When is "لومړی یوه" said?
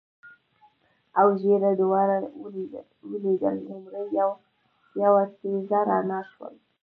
3.67-5.23